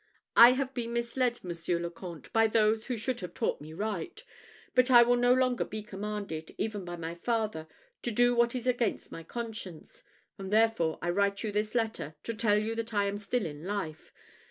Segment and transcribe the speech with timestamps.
[0.35, 4.23] I have been misled, Monsieur le Comte, by those who should have taught me right;
[4.73, 7.67] but I will no longer be commanded, even by my father,
[8.01, 10.01] to do what is against my conscience;
[10.39, 13.63] and, therefore, I write you this letter, to tell you that I am still in
[13.63, 14.11] life.